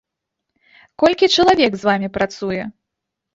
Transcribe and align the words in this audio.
Колькі 1.03 1.29
чалавек 1.35 1.77
з 1.77 1.83
вамі 1.91 2.09
працуе? 2.17 2.59